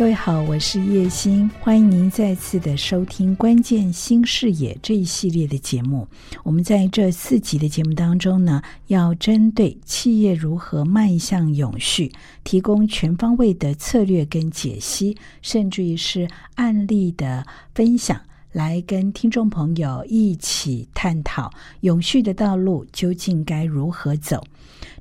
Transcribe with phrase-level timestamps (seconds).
[0.00, 6.08] 各位好，我是叶欣，欢迎您再次的收听《关键新视野》这一系列的节目。
[6.42, 12.10] 我们在这四集的节目当中呢，要针对企业如何迈向永续，
[12.44, 18.18] 提供全方位的策略跟解析，甚至于是案例的分享，
[18.52, 24.42] 来跟听众朋友一起探讨永续的道路究竟该如何走。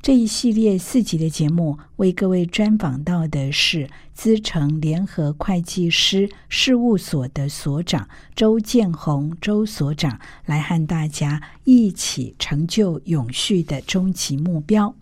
[0.01, 14.95] 这一系列四集的节目，为各位专访到的是资诚联合会计师事务所的所长周建宏周所长，来和大家一起成就永续的终极目标。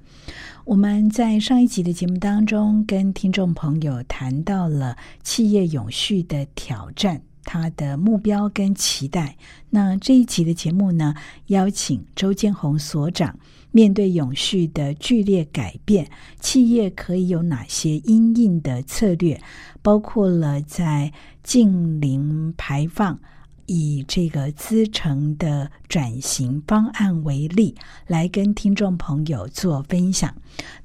[0.65, 7.21] 我们在上一集的节目当中，跟听众朋友谈到了企业永续的挑战。
[7.49, 9.37] 他的目标跟期待。
[9.69, 13.39] 那这一集的节目呢，邀请周建宏所长，
[13.77, 19.39] 面对永续的剧烈改变，企业可以有哪些因应的策略？
[19.83, 23.19] 包括了在净零排放，
[23.67, 27.75] 以这个资诚的转型方案为例，
[28.07, 30.33] 来跟听众朋友做分享。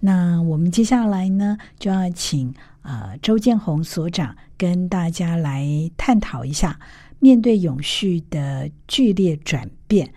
[0.01, 2.53] 那我们接下来呢，就要请。
[2.83, 6.81] 呃，周建宏所长跟大家来探讨一下，
[7.21, 10.13] 面对永续的剧烈转变，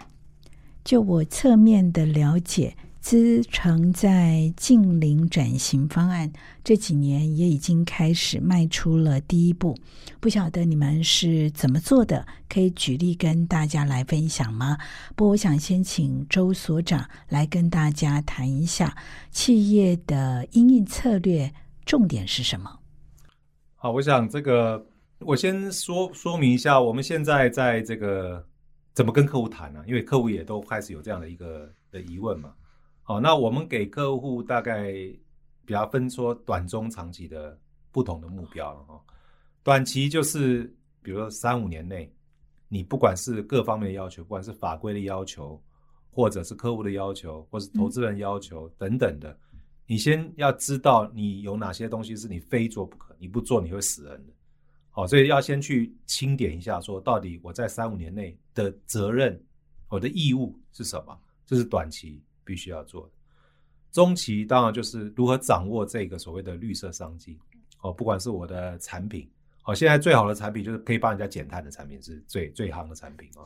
[0.86, 6.32] 就我侧面的了解，资诚在近零转型方案
[6.64, 9.76] 这几年也已经开始迈出了第一步。
[10.20, 12.24] 不晓得你们是怎么做的？
[12.48, 14.78] 可以举例跟大家来分享吗？
[15.16, 18.96] 不，我想先请周所长来跟大家谈一下
[19.32, 21.52] 企业的因应策略。
[21.84, 22.80] 重点是什么？
[23.76, 24.86] 好，我想这个
[25.20, 28.46] 我先说说明一下，我们现在在这个
[28.96, 29.84] 怎么跟客户谈呢？
[29.86, 32.56] 因为客户也都开始有这样的一个的疑问嘛。
[33.04, 34.94] 好，那我们给客户大概
[35.66, 37.60] 比较分说短、中、长期的
[37.92, 39.00] 不同的目标了哈。
[39.64, 40.64] 短期就是
[41.02, 42.10] 比如说三五年内，
[42.70, 45.62] 你不管是各方面的要求，不管是法规的要求，
[46.10, 49.38] 或者是客户的要求，或是投资人要求等等的。
[49.86, 54.34] 你先要知道你有哪些东西是你非做不可，你不做你会死人的，
[54.96, 59.38] 好，所以要先去清点一下，说到底我在三五年内的责任，
[59.90, 61.20] 我的义务是什么？
[61.46, 63.12] 这是短期必须要做的。
[63.92, 67.38] 中期当然就是如何掌握这个所谓的绿色商机，
[67.82, 69.30] 哦，不管是我的产品，
[69.62, 73.44] 好，现在最好的产品就是可以帮人家减碳的产品是最最夯的产品啊，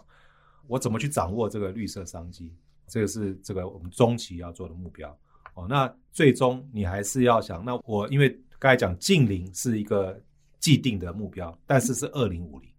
[0.67, 2.53] 我怎么去掌握这个绿色商机？
[2.87, 5.09] 这个是这个我们中期要做的目标。
[5.55, 10.21] 哦，那最终你还是要想，那我因为刚才讲近邻是一个
[10.59, 12.69] 既定的目标，但是是二零五零，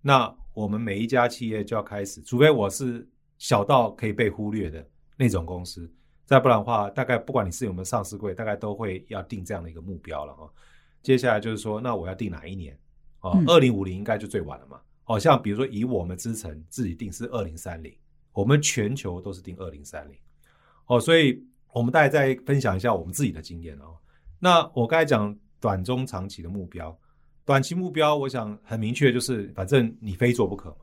[0.00, 3.08] 那我们每一家企业就要开始，除非我是
[3.38, 4.86] 小到可以被忽略的
[5.16, 5.90] 那种公司，
[6.24, 10.50] 再不然的话，大概不管你是有没有上市柜，大概都会要定这样的一个目标了哈。
[11.02, 12.78] 接下来就是说，那我要定哪一年？
[13.20, 14.80] 哦，二零五零应该就最晚了嘛。
[15.04, 17.96] 哦，像比如说以我们之城自己定是二零三零，
[18.32, 20.16] 我们全球都是定二零三零。
[20.86, 21.44] 哦，所以。
[21.72, 23.98] 我们大概再分享一下我们自己的经验哦。
[24.38, 26.96] 那我刚才讲短中长期的目标，
[27.44, 30.76] 短期目标我想很明确，就是反正你非做不可嘛。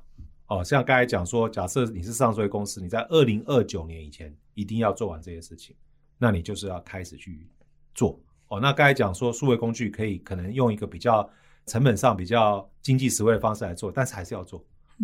[0.47, 5.73] 哦，像刚才讲说，假设你是上市公司，你在二零二九年以前一定要做完这些事情，
[6.17, 7.47] 那你就是要开始去
[7.95, 8.19] 做。
[8.49, 11.25] 哦，那刚才讲说，数位工具可以可能用一个比较
[11.67, 14.61] 成本上比较经济实惠的方式来做，但是还是要做。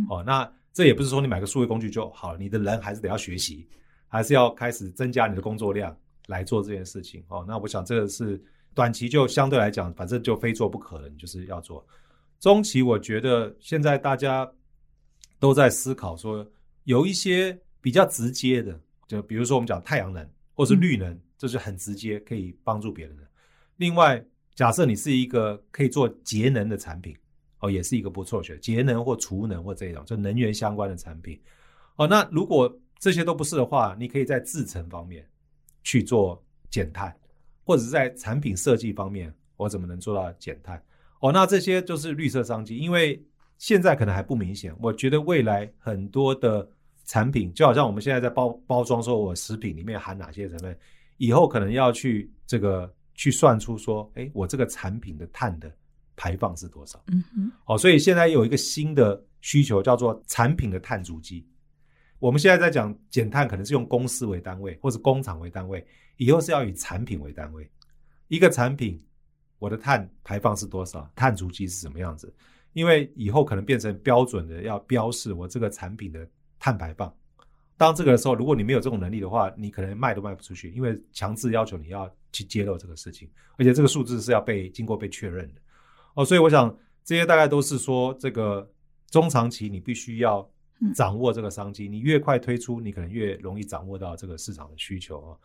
[0.10, 3.66] 哦，那这也不是说你买个数位工具就好，你的人还是得要学习。
[4.12, 7.46] 还是要开始增加你的工作量来做这件事情哦。
[7.48, 8.44] 那我想这个是
[8.80, 11.86] 短期就相对来讲，反正就非做不可了，你就是要做。
[12.40, 14.50] 中期我觉得现在大家
[15.38, 16.50] 都在思考说，
[16.86, 23.24] 有一些比较直接的，就比如说我们讲太阳能或是绿能，这是很直接可以帮助别人的。
[23.76, 24.24] 另外，
[24.56, 27.14] 假设你是一个可以做节能的产品
[27.60, 31.38] 哦，也是一个不错选，节能或储能或这种就能源相关的产品
[31.98, 32.08] 哦。
[32.08, 35.28] 那如果这些都不是的话，你可以在制成方面
[35.84, 37.14] 去做减碳，
[37.70, 40.82] 或者是在产品设计方面，我怎么能做到减碳？
[41.20, 43.24] 哦，那这些就是绿色商机，因为
[43.60, 44.76] 现在可能还不明显。
[44.82, 46.68] 我觉得未来很多的
[47.06, 50.76] 产品，就好像我们现在在包包装，说我食品里面含哪些成分，
[51.18, 55.72] 以后可能要去这个去算出说，哎，我这个产品的碳的
[56.16, 57.00] 排放是多少？
[57.12, 57.52] 嗯哼。
[57.66, 61.46] 哦，所以现在有一个新的需求叫做产品的碳足迹。
[62.20, 65.86] 我们现在在讲减碳，可能是用公司为单位，或者工厂为单位，
[66.18, 67.70] 以后是要以产品为单位。
[68.28, 69.02] 一个产品，
[69.58, 71.10] 我的碳排放是多少？
[71.16, 72.34] 碳足迹是什么样子？
[72.74, 76.28] 因为以后可能变成标准的，要标示我这个产品的
[76.60, 77.12] 碳排放。
[77.78, 83.28] 当这个的时候，如果你没有这种能力的话，你可能卖都卖不出去，因为强制要求你要去揭露这个事情，
[83.58, 85.62] 而且这个数字是要被经过被确认的。
[86.16, 88.70] 哦，所以我想这些大概都是说，这个
[89.10, 90.48] 中长期你必须要
[90.96, 95.38] 掌握这个商机，你越快推出，你可能越容易掌握到这个市场的需求啊。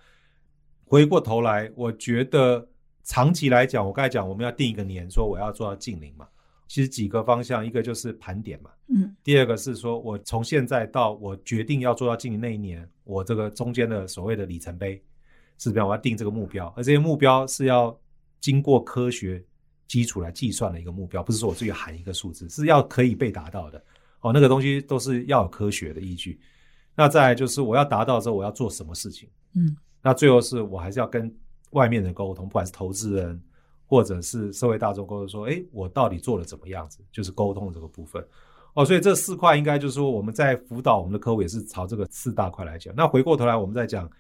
[0.84, 2.66] 回过头来，我觉得
[3.02, 6.28] 长期来讲，我刚才讲我们要定一个年，说我要做到近零嘛。
[6.66, 14.94] 其实几个方向，一个就是盘点嘛，嗯，第二个是说我从现在到我决定要做到近零那一年，我这个中间的所谓的里程碑
[15.58, 15.87] 是怎么样？
[15.87, 17.96] 我要定这个目标，而这些目标是要
[18.40, 19.44] 经过科学
[19.87, 23.84] 基础来计算的一个目标，不是说我自己喊一个数字，是要可以被达到的。
[24.25, 26.41] 哦，那个东西都是要有科学的依据。
[26.97, 29.29] 那再来就是我要达到之后，我要做什么事情？
[29.55, 31.32] 嗯，那最后是我还是要跟
[31.71, 33.41] 外面的沟通，不管是投资人。
[33.87, 37.05] 或者是社会大众沟通说，哎，我到底做了怎么样子？
[37.12, 38.26] 就是沟通的这个部分
[38.73, 38.82] 哦。
[38.82, 42.93] 所以这四块应该就是说，我们在辅导我们的客户也是朝这个四大块来讲。
[42.97, 44.11] 那回过头来，我们再讲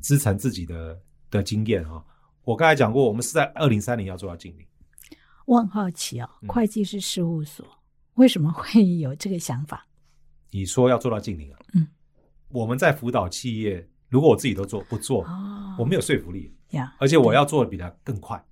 [0.00, 0.98] 资诚自己的
[1.30, 2.02] 的经验哈。
[2.44, 4.66] 我刚才讲过，我们是在二零三零要做到净零。
[5.44, 7.76] 我很好奇啊、哦，会计师事务所、嗯、
[8.14, 9.86] 为什么会有这个想法？
[10.50, 11.58] 你说要做到净零啊？
[11.74, 11.86] 嗯，
[12.48, 16.94] 我们在辅导企业，如果我自己都做不做，哦、我没有说服力呀。
[16.98, 18.44] 而且我要做的比他更快。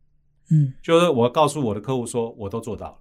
[0.50, 2.92] 嗯，就是我告诉我的客户说，我都做到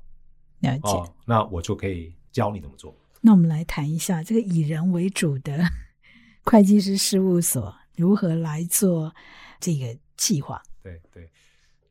[0.61, 2.95] 了，了解，哦，那我就可以教你怎么做。
[3.21, 5.63] 那我们来谈一下这个以人为主的
[6.43, 9.13] 会计师事务所如何来做
[9.59, 10.61] 这个计划。
[10.83, 11.29] 对对，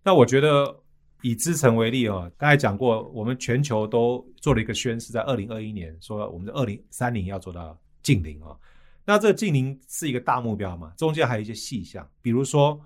[0.02, 0.80] 那我觉得
[1.26, 8.56] 以资诚为例哦，刚才讲过，我们全球都做了一个宣誓，在二零二一年说我们的二零三零要做到净零哦。
[9.04, 12.80] 那这个净零是一个大目标嘛，中间还有一些细项，比如说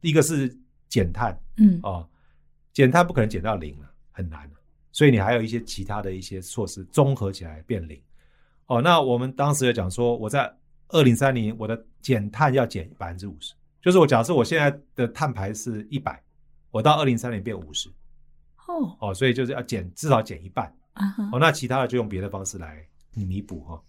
[0.00, 0.52] 一个是
[0.88, 2.08] 减碳，嗯哦。
[2.72, 4.50] 减碳不可能减到零了，很难，
[4.90, 7.96] 所以你还有一些其他的一些措施综合起来变零。
[8.66, 10.52] 哦，那我们当时也讲说，我在
[10.88, 16.20] 二零三零，我的减碳要减百分之五十，就是我假设我现在的碳排是一百，
[16.74, 17.88] 我到二零三零变五十。
[18.66, 20.66] 哦，哦，所以就是要减至少减一半。
[21.30, 23.80] 哦，那其他的就用别的方式来弥补哈。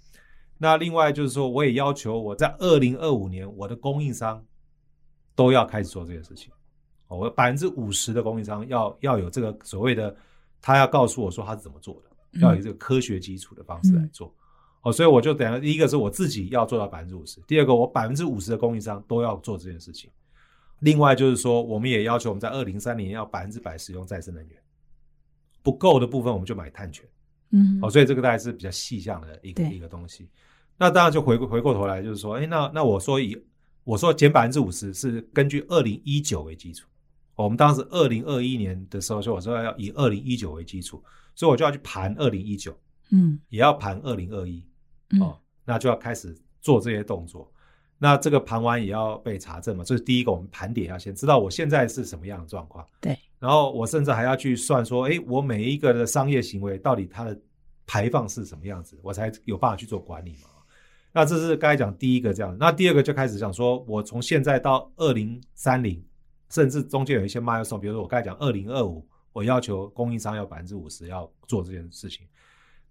[0.60, 4.40] 那另外就是说，我也要求我在二零二五年，我的供应商
[5.34, 6.52] 都要开始做这件事情。
[7.08, 10.16] 哦，我百分之五十的供应商要要有这个所谓的，
[10.62, 14.32] 他要告诉我说他是怎么做的，要有这个科学基础的方式来做。
[14.84, 20.12] 哦，所以我就等于第一个是我自己要做到百分之五十，第二个我百分之五十的供应商都要做这件事情。
[20.80, 24.58] 另外就是说，我们也要求我们在二零三零年要百分之百使用再生能源，
[25.64, 27.08] 不够的部分我们就买碳权。
[27.52, 30.30] 嗯，哦，所以这个大概是比较细项的一个一个东西。
[30.78, 33.42] 那当然就回回过头来就是说，哎，那那我说以
[33.84, 36.88] 我说减百分之五十是根据二零一九为基础。
[37.36, 41.04] 我们当时二零二一年的时候，说我说要以二零一九为基础，
[41.36, 42.78] 所以我就要去盘二零一九，
[43.12, 44.66] 嗯，也要盘二零二一，
[45.20, 47.52] 哦，那就要开始做这些动作。
[47.98, 52.86] 那这个盘完也要被查证嘛，这是第一个，我们盘点要先知道我现在是什么样的状况。
[53.02, 57.40] 对，然后我甚至还要去算说，哎，我每一个的商业行为到底它的
[57.86, 60.50] 排放是什么样子，我才有办法去做管理嘛。
[61.12, 66.04] 那这是刚才讲第一个这样，那第二个就开始讲说，我从现在到二零三零。
[66.48, 72.26] 甚至中间有一些 milestone，比如说我刚才讲二零二五，我要求供应商要百分之五十要做这件事情，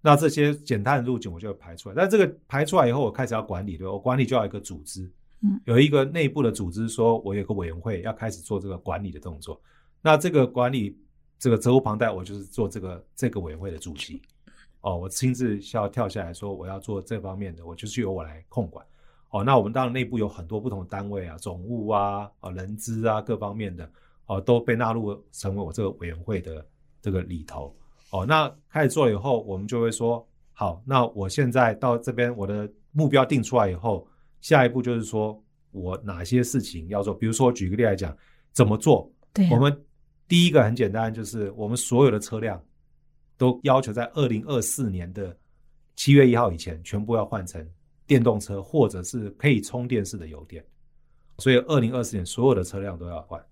[0.06, 1.94] 那这些减碳的路径我就会排出来。
[1.96, 3.92] 但这个排出来以后，我开始要管理，对吧？
[3.94, 9.58] 我管理就要一个组织，嗯，有一个内部的组织，说我有一个委员会要开始做这个管理的动作。
[10.02, 10.94] 那这个管理
[11.38, 14.20] 这个责无旁贷，我就是做这个这个委员会的主席。
[14.82, 18.84] 哦，我亲自需要跳下来说我要做这方面的，我就是由我来控管。
[19.30, 23.90] 哦，那我们当然内部有很多不同的单位啊，总务啊，啊人资啊，各方面的
[24.26, 26.62] 哦都被纳入成为我这个委员会的
[27.00, 27.74] 这个里头。
[28.14, 34.06] 哦，那开始做了以后，我们就会说，好，那我现在到这边，我的目标定出来以后，
[34.40, 35.42] 下一步就是说
[35.72, 37.12] 我哪些事情要做。
[37.12, 38.16] 比如说举个例来讲，
[38.52, 39.10] 怎么做？
[39.32, 39.84] 对啊，我们
[40.28, 42.62] 第一个很简单，就是我们所有的车辆
[43.36, 45.36] 都要求在二零二四年的
[45.96, 47.68] 七月一号以前，全部要换成。
[48.06, 50.62] 电动车或者是可以充电式的油电，
[51.38, 53.42] 所以二零二四年所有的车辆都要换，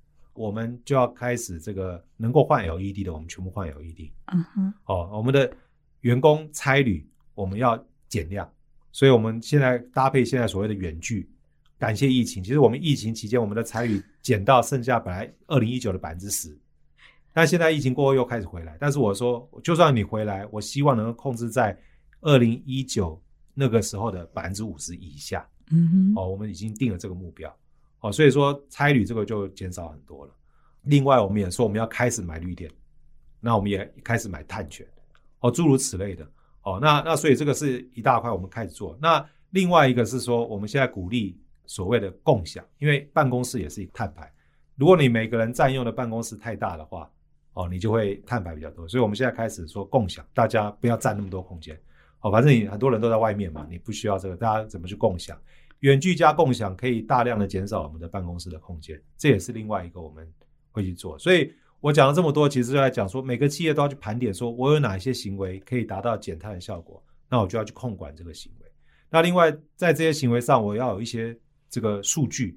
[0.42, 4.10] 我们就要开始这个能够换 LED 的，我们全部换 LED。
[4.32, 5.50] 嗯哼，哦，我们的
[6.00, 8.50] 员工差旅我们要减量，
[8.90, 11.30] 所以我们现在搭配现在所谓的远距，
[11.78, 16.58] 感谢疫情，其实我们疫情期间我们的差旅减到剩下本来二零一九的百分之十，
[17.32, 21.76] 但现在疫情过后又开始回来，但是我说就算你回来，我希望能够控制在
[22.20, 23.20] 二零一九。
[23.54, 25.46] 那个时候的百分之五十以下。
[25.70, 27.54] 嗯哼，哦，我们已经定了这个目标。
[28.02, 30.34] 哦，所以说差旅这个就减少很多了。
[30.82, 32.70] 另外，我们也说我们要开始买绿电，
[33.40, 34.86] 那我们也开始买碳权，
[35.40, 36.28] 哦，诸如此类的。
[36.62, 38.96] 哦，那那所以这个是一大块，我们开始做。
[39.00, 44.32] 那另外一个是说，我们现在鼓励所谓的共享，因为办公室也是一个碳排。
[44.76, 47.10] 如果你每个人占用的办公室太大的话，
[47.54, 48.86] 哦，你就会碳排比较多。
[48.88, 51.78] 所以我们现在开始说共享，大家不要占那么多空间。
[52.20, 55.36] 哦，反正你很多人都在外面嘛，你不需要这个，大家怎么去共享？
[55.82, 60.26] 远距加共享可以大量的减少我们的办公室的空间，这也是另外一个我们
[60.70, 61.18] 会去做。
[61.18, 68.72] 所以我讲了这么多，其实就在讲说，每个企业都要去盘点，说我有哪些行为可以达到减碳的效果，那我就要去控管这个行为。
[69.10, 71.36] 那另外在这些行为上，我要有一些
[71.68, 72.56] 这个数据，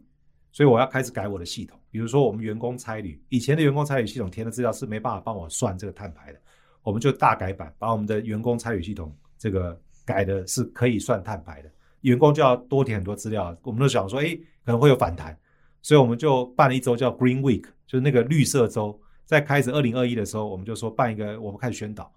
[0.51, 1.79] 所以我要开始改我的系统。
[1.89, 6.39] 比如说我们员工差旅，以前的员工差旅系统填的资料是没办法帮我算这个碳排的，
[6.84, 11.72] 我们就大改版，把我们的员工差旅系统这个改的是可以算碳排的。
[12.06, 15.38] 员工就要多填很多资料，我们都想说，哎，可能会有反弹，
[15.82, 19.00] 所以我们就办了一周叫 Green Week，就是那个绿色周。
[19.26, 22.14] 在开始二零二一的时候，我们就说办一个，我们开始宣导，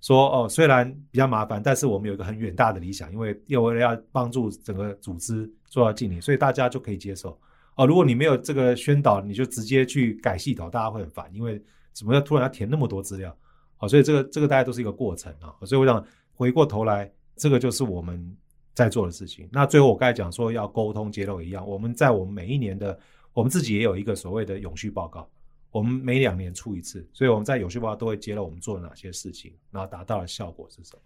[0.00, 7.36] 说哦，虽然比较麻烦，但是我们有一个很远大的理想，因为又为了要帮助整个组织做到净零，所以大家就可以接受。
[7.74, 11.60] 哦，如果你没有这个宣导，你就直接去改系统，大家会很烦，因为
[11.92, 13.36] 怎么要突然要填那么多资料？
[13.76, 15.52] 好，所以这个这个大家都是一个过程啊。
[15.66, 18.36] 所以我想回过头来，这个就是我们。
[18.74, 19.48] 在做的事情。
[19.52, 22.98] 那最后我刚才讲说要沟通揭露一样，我们在我们每一年的，
[23.32, 25.28] 我们自己也有一个所谓的永续报告，
[25.70, 31.02] 我们每两年出一次，所以我们在永续报告都会揭露我们做了哪些事情，然后达到的效果是什么。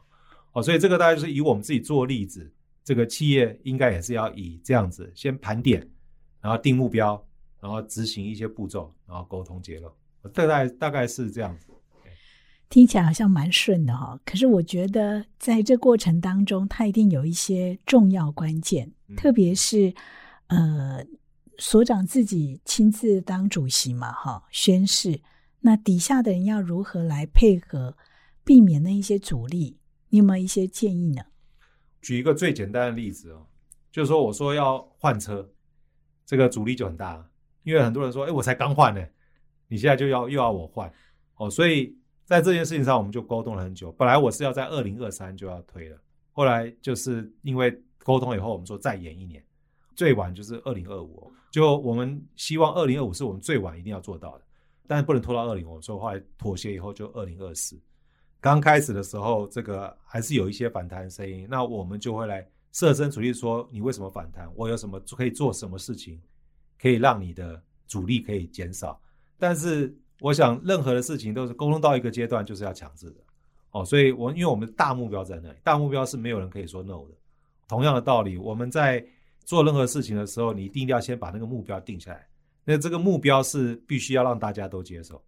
[0.52, 2.50] 哦，所以这个大概就是以我们自己做例子，
[2.84, 5.86] 这个企业应该也是要以这样子先盘点，
[6.40, 7.22] 然后定目标，
[7.60, 9.90] 然后执行一些步骤，然后沟通揭露，
[10.32, 11.68] 大概大概是这样子。
[12.68, 19.94] 听起来好像蛮顺的哈，可是我觉得在这过程当中，它一定有一些重要关键，嗯、特别是
[20.48, 21.06] 呃，
[21.58, 25.20] 所长自己亲自当主席嘛，哈，宣誓，
[25.60, 27.96] 那底下的人要如何来配合，
[28.42, 29.78] 避免那一些阻力？
[30.08, 31.22] 你有没有一些建议呢？
[32.02, 33.46] 举一个最简单的例子哦，
[33.92, 35.48] 就是说我说要换车，
[36.26, 37.24] 这个阻力就很大，
[37.62, 39.06] 因为很多人说，哎，我才刚换呢，
[39.68, 40.92] 你现在就要又要我换，
[41.36, 41.96] 哦，所以。
[42.26, 43.92] 在这件事情上，我们就沟通了很久。
[43.92, 45.96] 本来我是要在二零二三就要推了，
[46.32, 49.40] 后来就是因为沟通以后，我们说再延一年，
[49.94, 51.32] 最晚就是二零二五。
[51.52, 54.44] 就我们希望二零二五是我们最晚一定要做到的，
[54.88, 55.80] 但是不能拖到二零五。
[55.80, 57.80] 所以后来妥协以后就二零二四。
[58.40, 64.50] 刚开始的时候，这个还是有一些反弹声音，那我们就会来设身处地说，你为什么反弹？
[64.56, 66.20] 我有什么可以做什么事情，
[66.76, 69.00] 可以让你的阻力可以减少？
[69.38, 69.96] 但是。
[70.20, 73.20] 我想，任何的事情都是沟通到一个阶段，就是要强制的，
[73.70, 77.14] 哦，所以我因为我们大目标在那里，大目标是没有人可以说 no 的。
[77.68, 79.04] 同样的道理，我们在
[79.44, 82.26] 做任何事情的时候，你一定要先把那个目标定下来。
[82.64, 85.22] 那这个目标是必须要让大家都接受。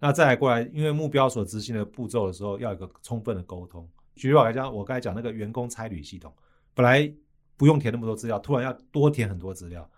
[0.00, 3.88] 那再来过来，因为目标所执行的步骤的时候，要有一个充分的沟通。
[4.16, 6.32] 举例来讲，我刚才讲那个员工差旅系统，
[6.74, 7.12] 本来
[7.56, 9.88] 不用填那么多资料，突然要多填很多资料，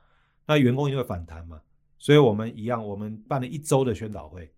[0.47, 1.61] 那员工就会反弹嘛。
[1.99, 4.51] 所以我们一样，我们办了一周的宣导会。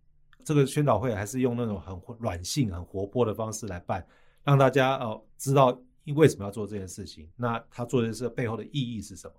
[0.44, 4.06] 这个宣导会还是用那种很软性、很活泼的方式来办，
[4.42, 5.78] 让大家哦知道
[6.14, 7.28] 为什么要做这件事情。
[7.36, 9.34] 那他做的事背后的意义是什么？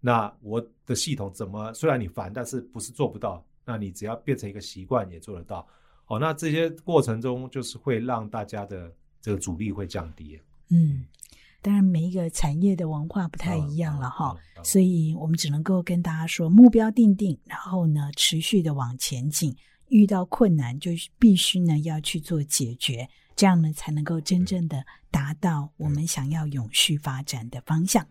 [0.00, 1.72] 那我的系统怎么？
[1.72, 3.44] 虽然你烦，但是不是做不到？
[3.64, 5.66] 那你只要变成一个习惯，也做得到。
[6.06, 10.38] 哦，那这些过程中就是会让大家的这个阻力会降低。
[10.68, 11.04] 嗯。
[11.62, 19.54] 当然，每一个产业的文化不太一样了哈，所以我们只能够跟大家说，目标定定，然后呢，持续的往前进。
[19.88, 28.06] 遇到困难，就必须呢要去做解决，这样呢才能够真正的达到我们想要永续发展的方向。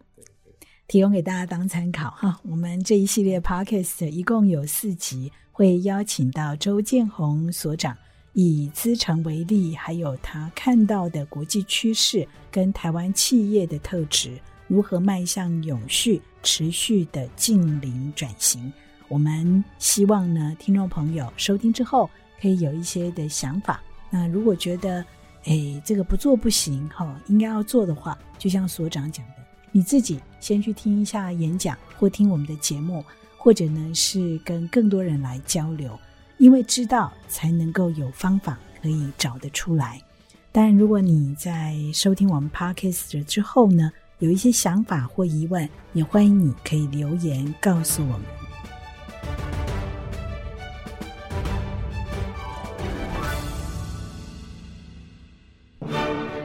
[0.87, 2.39] 提供给大家当参考哈。
[2.43, 7.97] 我们这一系列 Podcast 一共有四集，会邀请到周建宏所长。
[8.41, 18.71] 以资诚为例，还有他看到的国际趋势跟台湾企业的特质，如何迈向永续、持续的净零转型。
[19.09, 22.09] 我们希望呢，听众朋友收听之后
[22.41, 23.83] 可以有一些的想法。
[24.09, 25.03] 那如果觉得，
[25.43, 29.33] 哎，这个不做不行，哈，应该要做的话，就像所长讲的，
[29.73, 33.03] 你自己先去听一下演讲，或听我们的节目，
[33.35, 35.99] 或者呢是跟更多人来交流。
[36.39, 40.01] 因为知道，才能够有方法可以找得出来。
[40.53, 48.21] 但如果你在收听我们 Podcast 之后呢，有一些想法或疑问，也欢迎你可以留言告诉我们。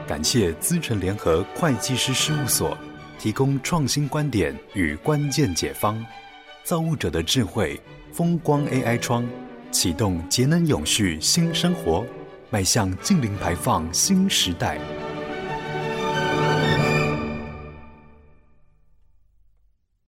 [0.05, 2.77] 感谢资诚联合会计师事务所
[3.17, 6.05] 提供创新观点与关键解方，
[6.65, 7.79] 造物者的智慧，
[8.11, 9.25] 风光 AI 窗，
[9.75, 12.05] 启动节能永续新生活，
[12.49, 14.79] 迈向净零排放新时代。